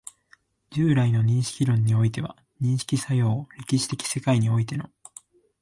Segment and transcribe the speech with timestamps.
[0.71, 4.89] 従来の認識論においては、認識作用を歴史的世界においての